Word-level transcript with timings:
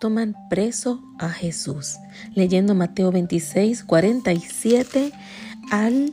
toman 0.00 0.34
preso 0.48 1.00
a 1.18 1.28
Jesús. 1.28 1.98
Leyendo 2.34 2.74
Mateo 2.74 3.12
26, 3.12 3.84
47 3.84 5.12
al 5.70 6.12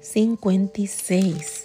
56. 0.00 1.64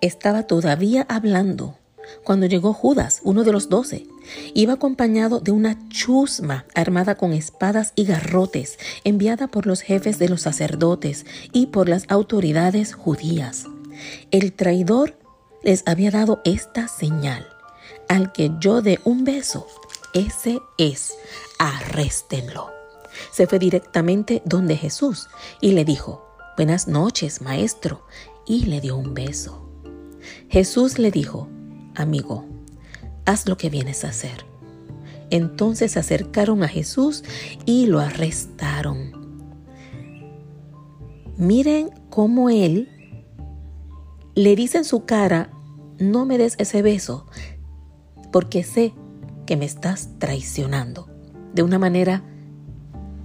Estaba 0.00 0.44
todavía 0.44 1.06
hablando 1.08 1.76
cuando 2.24 2.46
llegó 2.46 2.72
Judas, 2.72 3.20
uno 3.22 3.44
de 3.44 3.52
los 3.52 3.68
doce. 3.68 4.06
Iba 4.54 4.74
acompañado 4.74 5.40
de 5.40 5.52
una 5.52 5.78
chusma 5.88 6.64
armada 6.74 7.16
con 7.16 7.32
espadas 7.32 7.92
y 7.94 8.04
garrotes, 8.04 8.78
enviada 9.04 9.48
por 9.48 9.66
los 9.66 9.80
jefes 9.80 10.18
de 10.18 10.28
los 10.28 10.42
sacerdotes 10.42 11.26
y 11.52 11.66
por 11.66 11.88
las 11.88 12.04
autoridades 12.08 12.94
judías. 12.94 13.66
El 14.30 14.52
traidor 14.52 15.18
les 15.62 15.82
había 15.86 16.10
dado 16.10 16.40
esta 16.44 16.88
señal. 16.88 17.46
Al 18.08 18.32
que 18.32 18.50
yo 18.58 18.80
dé 18.80 19.00
un 19.04 19.24
beso, 19.24 19.66
ese 20.14 20.60
es, 20.76 21.14
arréstenlo. 21.58 22.70
Se 23.32 23.46
fue 23.46 23.58
directamente 23.58 24.42
donde 24.44 24.76
Jesús 24.76 25.28
y 25.60 25.72
le 25.72 25.84
dijo, 25.84 26.24
Buenas 26.56 26.88
noches, 26.88 27.40
maestro, 27.40 28.04
y 28.46 28.64
le 28.64 28.80
dio 28.80 28.96
un 28.96 29.14
beso. 29.14 29.68
Jesús 30.48 30.98
le 30.98 31.10
dijo, 31.10 31.48
Amigo, 31.94 32.46
haz 33.26 33.46
lo 33.46 33.56
que 33.56 33.70
vienes 33.70 34.04
a 34.04 34.08
hacer. 34.08 34.44
Entonces 35.30 35.92
se 35.92 35.98
acercaron 35.98 36.62
a 36.62 36.68
Jesús 36.68 37.22
y 37.66 37.86
lo 37.86 38.00
arrestaron. 38.00 39.12
Miren 41.36 41.90
cómo 42.10 42.50
él 42.50 42.88
le 44.34 44.56
dice 44.56 44.78
en 44.78 44.84
su 44.84 45.04
cara, 45.04 45.50
no 45.98 46.24
me 46.24 46.38
des 46.38 46.54
ese 46.58 46.82
beso, 46.82 47.26
porque 48.32 48.62
sé 48.64 48.94
que 49.48 49.56
me 49.56 49.64
estás 49.64 50.10
traicionando. 50.18 51.08
De 51.54 51.62
una 51.62 51.78
manera 51.78 52.22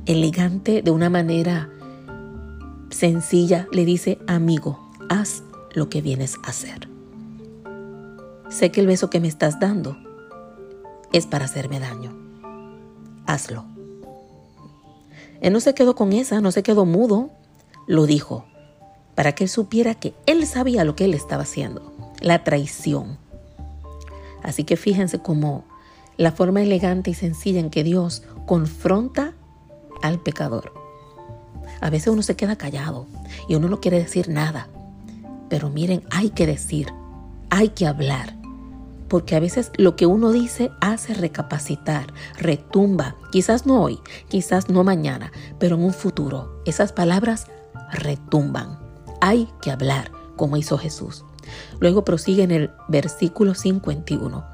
elegante, 0.05 0.81
de 0.81 0.89
una 0.89 1.09
manera 1.09 1.69
sencilla, 2.91 3.67
le 3.73 3.83
dice, 3.83 4.19
amigo, 4.25 4.79
haz 5.09 5.43
lo 5.73 5.89
que 5.89 6.01
vienes 6.01 6.37
a 6.45 6.51
hacer. 6.51 6.87
Sé 8.47 8.71
que 8.71 8.79
el 8.79 8.87
beso 8.87 9.09
que 9.09 9.19
me 9.19 9.27
estás 9.27 9.59
dando 9.59 9.97
es 11.11 11.27
para 11.27 11.43
hacerme 11.43 11.81
daño. 11.81 12.15
Hazlo. 13.25 13.65
Él 15.41 15.51
no 15.51 15.59
se 15.59 15.73
quedó 15.73 15.93
con 15.93 16.13
esa, 16.13 16.39
no 16.39 16.53
se 16.53 16.63
quedó 16.63 16.85
mudo, 16.85 17.31
lo 17.85 18.05
dijo, 18.05 18.45
para 19.13 19.33
que 19.33 19.43
él 19.43 19.49
supiera 19.49 19.93
que 19.93 20.13
él 20.25 20.47
sabía 20.47 20.85
lo 20.85 20.95
que 20.95 21.03
él 21.03 21.15
estaba 21.15 21.43
haciendo, 21.43 21.91
la 22.21 22.45
traición. 22.45 23.17
Así 24.41 24.63
que 24.63 24.77
fíjense 24.77 25.19
cómo 25.19 25.65
la 26.17 26.31
forma 26.31 26.61
elegante 26.61 27.11
y 27.11 27.13
sencilla 27.13 27.59
en 27.59 27.69
que 27.69 27.83
Dios 27.83 28.23
confronta 28.45 29.33
al 30.01 30.19
pecador. 30.19 30.73
A 31.81 31.89
veces 31.89 32.07
uno 32.07 32.21
se 32.21 32.35
queda 32.35 32.55
callado 32.55 33.07
y 33.47 33.55
uno 33.55 33.67
no 33.67 33.79
quiere 33.79 33.99
decir 33.99 34.29
nada. 34.29 34.67
Pero 35.49 35.69
miren, 35.69 36.03
hay 36.11 36.29
que 36.29 36.45
decir, 36.45 36.87
hay 37.49 37.69
que 37.69 37.87
hablar. 37.87 38.35
Porque 39.07 39.35
a 39.35 39.39
veces 39.39 39.71
lo 39.77 39.95
que 39.95 40.05
uno 40.05 40.31
dice 40.31 40.71
hace 40.81 41.13
recapacitar, 41.13 42.13
retumba, 42.39 43.15
quizás 43.31 43.65
no 43.65 43.81
hoy, 43.83 43.99
quizás 44.27 44.69
no 44.69 44.83
mañana, 44.83 45.31
pero 45.59 45.75
en 45.75 45.83
un 45.83 45.93
futuro. 45.93 46.61
Esas 46.65 46.91
palabras 46.93 47.47
retumban. 47.91 48.79
Hay 49.21 49.47
que 49.61 49.71
hablar, 49.71 50.11
como 50.35 50.57
hizo 50.57 50.77
Jesús. 50.77 51.25
Luego 51.79 52.03
prosigue 52.03 52.43
en 52.43 52.51
el 52.51 52.71
versículo 52.87 53.53
51. 53.53 54.52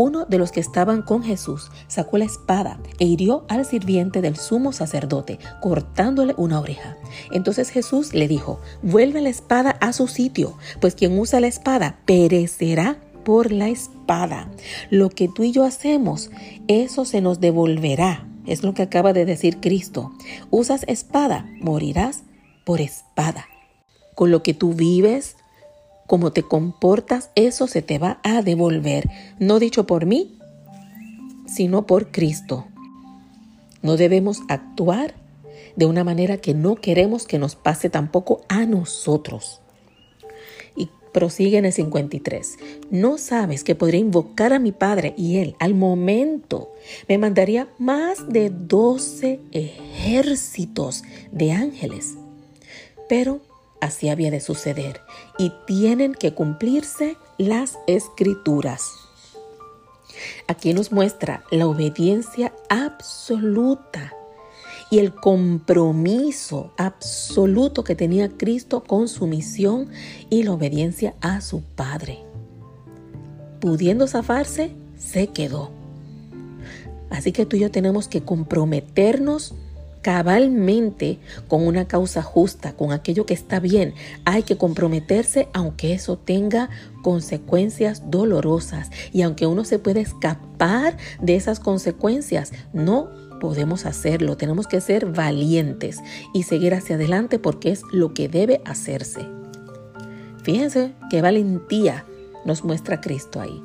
Uno 0.00 0.26
de 0.26 0.38
los 0.38 0.52
que 0.52 0.60
estaban 0.60 1.02
con 1.02 1.24
Jesús 1.24 1.72
sacó 1.88 2.18
la 2.18 2.24
espada 2.24 2.78
e 3.00 3.04
hirió 3.04 3.44
al 3.48 3.64
sirviente 3.64 4.20
del 4.20 4.36
sumo 4.36 4.70
sacerdote, 4.70 5.40
cortándole 5.60 6.34
una 6.36 6.60
oreja. 6.60 6.96
Entonces 7.32 7.70
Jesús 7.70 8.14
le 8.14 8.28
dijo, 8.28 8.60
vuelve 8.80 9.20
la 9.20 9.30
espada 9.30 9.70
a 9.80 9.92
su 9.92 10.06
sitio, 10.06 10.56
pues 10.80 10.94
quien 10.94 11.18
usa 11.18 11.40
la 11.40 11.48
espada 11.48 11.98
perecerá 12.04 13.00
por 13.24 13.50
la 13.50 13.70
espada. 13.70 14.52
Lo 14.88 15.10
que 15.10 15.26
tú 15.26 15.42
y 15.42 15.50
yo 15.50 15.64
hacemos, 15.64 16.30
eso 16.68 17.04
se 17.04 17.20
nos 17.20 17.40
devolverá. 17.40 18.24
Es 18.46 18.62
lo 18.62 18.74
que 18.74 18.82
acaba 18.82 19.12
de 19.12 19.24
decir 19.24 19.58
Cristo. 19.58 20.12
Usas 20.50 20.84
espada, 20.86 21.50
morirás 21.60 22.22
por 22.64 22.80
espada. 22.80 23.48
Con 24.14 24.30
lo 24.30 24.44
que 24.44 24.54
tú 24.54 24.74
vives, 24.74 25.37
como 26.08 26.32
te 26.32 26.42
comportas, 26.42 27.30
eso 27.34 27.66
se 27.66 27.82
te 27.82 27.98
va 27.98 28.18
a 28.24 28.40
devolver. 28.40 29.10
No 29.38 29.58
dicho 29.58 29.86
por 29.86 30.06
mí, 30.06 30.38
sino 31.46 31.86
por 31.86 32.10
Cristo. 32.10 32.66
No 33.82 33.98
debemos 33.98 34.40
actuar 34.48 35.14
de 35.76 35.84
una 35.84 36.04
manera 36.04 36.38
que 36.38 36.54
no 36.54 36.76
queremos 36.76 37.26
que 37.26 37.38
nos 37.38 37.56
pase 37.56 37.90
tampoco 37.90 38.40
a 38.48 38.64
nosotros. 38.64 39.60
Y 40.74 40.88
prosigue 41.12 41.58
en 41.58 41.66
el 41.66 41.74
53. 41.74 42.56
No 42.90 43.18
sabes 43.18 43.62
que 43.62 43.74
podría 43.74 44.00
invocar 44.00 44.54
a 44.54 44.58
mi 44.58 44.72
Padre 44.72 45.12
y 45.14 45.36
Él 45.36 45.56
al 45.58 45.74
momento 45.74 46.72
me 47.06 47.18
mandaría 47.18 47.68
más 47.78 48.32
de 48.32 48.48
12 48.48 49.40
ejércitos 49.52 51.04
de 51.32 51.52
ángeles. 51.52 52.14
Pero 53.10 53.42
Así 53.80 54.08
había 54.08 54.30
de 54.30 54.40
suceder 54.40 55.00
y 55.38 55.52
tienen 55.66 56.14
que 56.14 56.34
cumplirse 56.34 57.16
las 57.38 57.78
escrituras. 57.86 58.90
Aquí 60.48 60.74
nos 60.74 60.90
muestra 60.90 61.44
la 61.50 61.66
obediencia 61.66 62.52
absoluta 62.68 64.12
y 64.90 64.98
el 64.98 65.14
compromiso 65.14 66.72
absoluto 66.76 67.84
que 67.84 67.94
tenía 67.94 68.30
Cristo 68.30 68.82
con 68.82 69.08
su 69.08 69.26
misión 69.26 69.90
y 70.30 70.42
la 70.42 70.52
obediencia 70.52 71.14
a 71.20 71.40
su 71.40 71.62
Padre. 71.62 72.24
Pudiendo 73.60 74.06
zafarse, 74.06 74.72
se 74.96 75.28
quedó. 75.28 75.70
Así 77.10 77.32
que 77.32 77.46
tú 77.46 77.56
y 77.56 77.60
yo 77.60 77.70
tenemos 77.70 78.08
que 78.08 78.22
comprometernos 78.22 79.54
cabalmente 80.02 81.18
con 81.48 81.66
una 81.66 81.86
causa 81.86 82.22
justa, 82.22 82.72
con 82.72 82.92
aquello 82.92 83.26
que 83.26 83.34
está 83.34 83.60
bien. 83.60 83.94
Hay 84.24 84.42
que 84.42 84.56
comprometerse 84.56 85.48
aunque 85.52 85.92
eso 85.92 86.16
tenga 86.16 86.70
consecuencias 87.02 88.10
dolorosas 88.10 88.90
y 89.12 89.22
aunque 89.22 89.46
uno 89.46 89.64
se 89.64 89.78
pueda 89.78 90.00
escapar 90.00 90.96
de 91.20 91.36
esas 91.36 91.60
consecuencias, 91.60 92.52
no 92.72 93.10
podemos 93.40 93.86
hacerlo. 93.86 94.36
Tenemos 94.36 94.66
que 94.66 94.80
ser 94.80 95.06
valientes 95.06 95.98
y 96.34 96.42
seguir 96.42 96.74
hacia 96.74 96.96
adelante 96.96 97.38
porque 97.38 97.70
es 97.70 97.82
lo 97.92 98.14
que 98.14 98.28
debe 98.28 98.60
hacerse. 98.64 99.26
Fíjense 100.42 100.92
qué 101.10 101.22
valentía 101.22 102.04
nos 102.44 102.64
muestra 102.64 103.00
Cristo 103.00 103.40
ahí. 103.40 103.62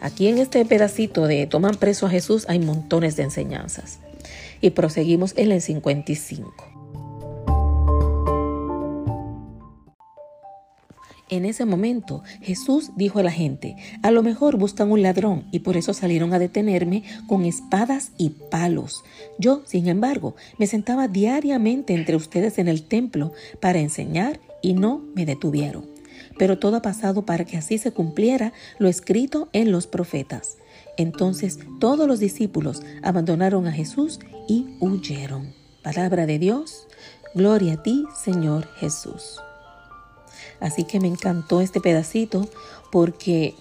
Aquí 0.00 0.28
en 0.28 0.38
este 0.38 0.64
pedacito 0.64 1.26
de 1.26 1.46
Toman 1.46 1.74
preso 1.76 2.06
a 2.06 2.10
Jesús 2.10 2.44
hay 2.48 2.58
montones 2.58 3.16
de 3.16 3.24
enseñanzas 3.24 4.00
y 4.60 4.70
proseguimos 4.70 5.34
en 5.36 5.52
el 5.52 5.60
55. 5.60 6.76
En 11.28 11.44
ese 11.44 11.64
momento 11.64 12.22
Jesús 12.40 12.92
dijo 12.94 13.18
a 13.18 13.24
la 13.24 13.32
gente, 13.32 13.76
a 14.02 14.12
lo 14.12 14.22
mejor 14.22 14.58
buscan 14.58 14.92
un 14.92 15.02
ladrón 15.02 15.44
y 15.50 15.58
por 15.58 15.76
eso 15.76 15.92
salieron 15.92 16.32
a 16.32 16.38
detenerme 16.38 17.02
con 17.26 17.44
espadas 17.44 18.12
y 18.16 18.30
palos. 18.30 19.02
Yo, 19.36 19.62
sin 19.66 19.88
embargo, 19.88 20.36
me 20.56 20.68
sentaba 20.68 21.08
diariamente 21.08 21.94
entre 21.94 22.14
ustedes 22.14 22.58
en 22.58 22.68
el 22.68 22.84
templo 22.84 23.32
para 23.60 23.80
enseñar 23.80 24.38
y 24.62 24.74
no 24.74 25.04
me 25.16 25.26
detuvieron. 25.26 25.86
Pero 26.38 26.60
todo 26.60 26.76
ha 26.76 26.82
pasado 26.82 27.26
para 27.26 27.44
que 27.44 27.56
así 27.56 27.78
se 27.78 27.90
cumpliera 27.90 28.52
lo 28.78 28.88
escrito 28.88 29.48
en 29.52 29.72
los 29.72 29.88
profetas. 29.88 30.58
Entonces 30.96 31.58
todos 31.80 32.08
los 32.08 32.20
discípulos 32.20 32.82
abandonaron 33.02 33.66
a 33.66 33.72
Jesús 33.72 34.18
y 34.48 34.76
huyeron. 34.80 35.54
Palabra 35.82 36.26
de 36.26 36.38
Dios, 36.38 36.86
gloria 37.34 37.74
a 37.74 37.82
ti, 37.82 38.04
Señor 38.14 38.66
Jesús. 38.76 39.40
Así 40.60 40.84
que 40.84 41.00
me 41.00 41.08
encantó 41.08 41.60
este 41.60 41.80
pedacito 41.80 42.48
porque 42.90 43.54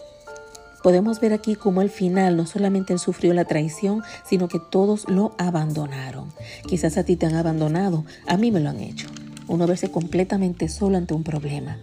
podemos 0.82 1.20
ver 1.20 1.34
aquí 1.34 1.56
cómo 1.56 1.82
al 1.82 1.90
final 1.90 2.38
no 2.38 2.46
solamente 2.46 2.94
él 2.94 3.00
sufrió 3.00 3.34
la 3.34 3.46
traición, 3.46 4.02
sino 4.24 4.48
que 4.48 4.60
todos 4.60 5.08
lo 5.10 5.36
abandonaron. 5.38 6.32
Quizás 6.68 6.98
a 6.98 7.04
ti 7.04 7.16
te 7.16 7.26
han 7.26 7.36
abandonado, 7.36 8.06
a 8.28 8.38
mí 8.38 8.52
me 8.52 8.60
lo 8.60 8.70
han 8.70 8.80
hecho. 8.80 9.08
Uno 9.48 9.68
verse 9.68 9.92
completamente 9.92 10.70
solo 10.70 10.98
ante 10.98 11.14
un 11.14 11.24
problema 11.24 11.78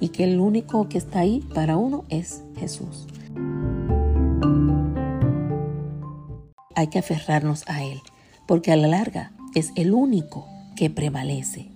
y 0.00 0.08
que 0.08 0.24
el 0.24 0.40
único 0.40 0.88
que 0.88 0.98
está 0.98 1.20
ahí 1.20 1.40
para 1.54 1.76
uno 1.76 2.04
es 2.08 2.42
Jesús. 2.56 3.06
Hay 6.74 6.88
que 6.88 6.98
aferrarnos 6.98 7.64
a 7.66 7.82
Él, 7.82 8.00
porque 8.46 8.72
a 8.72 8.76
la 8.76 8.88
larga 8.88 9.32
es 9.54 9.72
el 9.76 9.92
único 9.92 10.46
que 10.76 10.90
prevalece. 10.90 11.68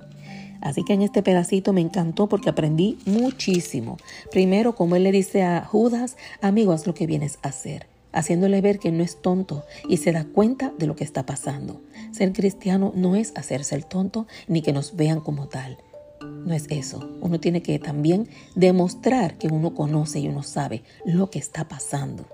Así 0.61 0.83
que 0.85 0.93
en 0.93 1.03
este 1.03 1.23
pedacito 1.23 1.73
me 1.73 1.81
encantó 1.81 2.29
porque 2.29 2.50
aprendí 2.50 2.99
muchísimo. 3.06 3.97
Primero, 4.33 4.75
como 4.75 4.97
Él 4.97 5.05
le 5.05 5.12
dice 5.12 5.45
a 5.45 5.65
Judas, 5.65 6.17
amigo, 6.43 6.73
haz 6.73 6.87
lo 6.87 6.95
que 6.95 7.06
vienes 7.06 7.39
a 7.43 7.49
hacer. 7.49 7.87
haciéndole 8.12 8.61
ver 8.61 8.79
que 8.79 8.91
no 8.91 9.03
es 9.03 9.21
tonto 9.21 9.65
y 9.89 9.99
se 9.99 10.12
da 10.12 10.25
cuenta 10.25 10.73
de 10.79 10.87
lo 10.87 10.97
que 10.97 11.05
está 11.05 11.27
pasando. 11.27 11.81
Ser 12.11 12.33
cristiano 12.33 12.93
no 12.95 13.17
es 13.17 13.33
hacerse 13.37 13.75
el 13.75 13.87
tonto 13.87 14.27
ni 14.47 14.62
que 14.62 14.73
nos 14.73 14.97
vean 14.97 15.21
como 15.21 15.49
tal. 15.49 15.79
No 16.21 16.55
es 16.55 16.67
eso. 16.71 17.09
Uno 17.21 17.39
tiene 17.39 17.62
que 17.62 17.79
también 17.79 18.29
demostrar 18.55 19.39
que 19.39 19.49
uno 19.49 19.75
conoce 19.75 20.21
y 20.21 20.29
uno 20.29 20.43
sabe 20.43 20.83
lo 21.05 21.31
que 21.31 21.39
está 21.39 21.69
pasando. 21.69 22.25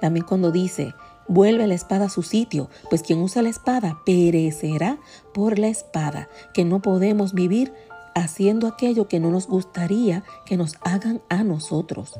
También 0.00 0.26
cuando 0.26 0.52
dice, 0.52 0.92
vuelve 1.28 1.66
la 1.66 1.74
espada 1.74 2.06
a 2.06 2.10
su 2.10 2.22
sitio, 2.22 2.68
pues 2.90 3.02
quien 3.02 3.20
usa 3.20 3.42
la 3.42 3.48
espada 3.48 3.98
perecerá 4.04 4.98
por 5.34 5.58
la 5.58 5.68
espada, 5.68 6.28
que 6.54 6.64
no 6.64 6.82
podemos 6.82 7.34
vivir 7.34 7.72
haciendo 8.14 8.66
aquello 8.66 9.08
que 9.08 9.20
no 9.20 9.30
nos 9.30 9.46
gustaría 9.46 10.24
que 10.46 10.56
nos 10.56 10.76
hagan 10.80 11.20
a 11.28 11.44
nosotros. 11.44 12.18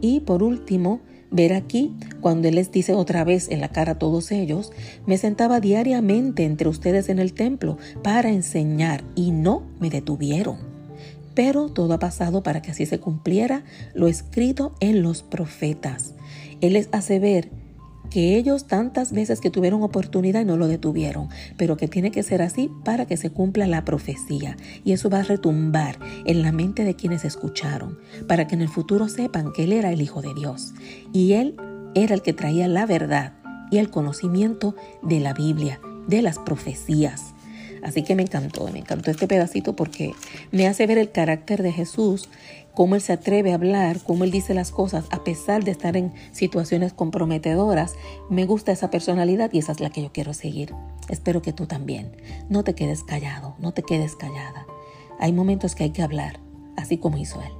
Y 0.00 0.20
por 0.20 0.42
último, 0.42 1.00
ver 1.30 1.54
aquí, 1.54 1.94
cuando 2.20 2.48
Él 2.48 2.56
les 2.56 2.70
dice 2.70 2.92
otra 2.92 3.24
vez 3.24 3.48
en 3.48 3.60
la 3.60 3.68
cara 3.68 3.92
a 3.92 3.98
todos 3.98 4.30
ellos, 4.30 4.72
me 5.06 5.16
sentaba 5.16 5.60
diariamente 5.60 6.44
entre 6.44 6.68
ustedes 6.68 7.08
en 7.08 7.18
el 7.18 7.32
templo 7.32 7.78
para 8.02 8.30
enseñar 8.30 9.04
y 9.14 9.30
no 9.30 9.62
me 9.80 9.88
detuvieron. 9.88 10.58
Pero 11.34 11.68
todo 11.68 11.94
ha 11.94 11.98
pasado 11.98 12.42
para 12.42 12.60
que 12.60 12.72
así 12.72 12.84
se 12.84 13.00
cumpliera 13.00 13.64
lo 13.94 14.08
escrito 14.08 14.74
en 14.80 15.02
los 15.02 15.22
profetas. 15.22 16.14
Él 16.60 16.74
les 16.74 16.88
hace 16.92 17.20
ver 17.20 17.50
que 18.10 18.36
ellos 18.36 18.66
tantas 18.66 19.12
veces 19.12 19.40
que 19.40 19.50
tuvieron 19.50 19.82
oportunidad 19.82 20.40
y 20.40 20.44
no 20.44 20.56
lo 20.56 20.66
detuvieron, 20.66 21.28
pero 21.56 21.76
que 21.76 21.88
tiene 21.88 22.10
que 22.10 22.22
ser 22.22 22.42
así 22.42 22.70
para 22.84 23.06
que 23.06 23.16
se 23.16 23.30
cumpla 23.30 23.66
la 23.66 23.84
profecía. 23.84 24.56
Y 24.84 24.92
eso 24.92 25.10
va 25.10 25.20
a 25.20 25.24
retumbar 25.24 25.98
en 26.24 26.42
la 26.42 26.52
mente 26.52 26.84
de 26.84 26.94
quienes 26.94 27.24
escucharon, 27.24 27.98
para 28.26 28.46
que 28.46 28.54
en 28.54 28.62
el 28.62 28.68
futuro 28.68 29.08
sepan 29.08 29.52
que 29.52 29.64
Él 29.64 29.72
era 29.72 29.92
el 29.92 30.00
Hijo 30.00 30.22
de 30.22 30.34
Dios 30.34 30.74
y 31.12 31.32
Él 31.34 31.56
era 31.94 32.14
el 32.14 32.22
que 32.22 32.32
traía 32.32 32.68
la 32.68 32.86
verdad 32.86 33.34
y 33.70 33.78
el 33.78 33.90
conocimiento 33.90 34.74
de 35.02 35.20
la 35.20 35.34
Biblia, 35.34 35.80
de 36.06 36.22
las 36.22 36.38
profecías. 36.38 37.34
Así 37.82 38.02
que 38.02 38.14
me 38.14 38.22
encantó, 38.22 38.68
me 38.68 38.80
encantó 38.80 39.10
este 39.10 39.28
pedacito 39.28 39.76
porque 39.76 40.12
me 40.50 40.66
hace 40.66 40.86
ver 40.86 40.98
el 40.98 41.12
carácter 41.12 41.62
de 41.62 41.72
Jesús, 41.72 42.28
cómo 42.78 42.94
Él 42.94 43.00
se 43.00 43.12
atreve 43.12 43.50
a 43.50 43.56
hablar, 43.56 43.98
cómo 44.04 44.22
Él 44.22 44.30
dice 44.30 44.54
las 44.54 44.70
cosas 44.70 45.06
a 45.10 45.24
pesar 45.24 45.64
de 45.64 45.72
estar 45.72 45.96
en 45.96 46.12
situaciones 46.30 46.92
comprometedoras. 46.92 47.96
Me 48.30 48.44
gusta 48.44 48.70
esa 48.70 48.88
personalidad 48.88 49.52
y 49.52 49.58
esa 49.58 49.72
es 49.72 49.80
la 49.80 49.90
que 49.90 50.00
yo 50.00 50.12
quiero 50.12 50.32
seguir. 50.32 50.76
Espero 51.08 51.42
que 51.42 51.52
tú 51.52 51.66
también. 51.66 52.12
No 52.48 52.62
te 52.62 52.76
quedes 52.76 53.02
callado, 53.02 53.56
no 53.58 53.72
te 53.72 53.82
quedes 53.82 54.14
callada. 54.14 54.64
Hay 55.18 55.32
momentos 55.32 55.74
que 55.74 55.82
hay 55.82 55.90
que 55.90 56.02
hablar, 56.02 56.38
así 56.76 56.98
como 56.98 57.18
hizo 57.18 57.42
Él. 57.42 57.50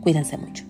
Cuídense 0.00 0.38
mucho. 0.38 0.64